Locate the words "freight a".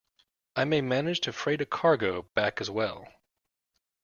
1.31-1.65